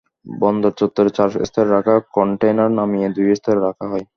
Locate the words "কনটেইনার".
2.13-2.69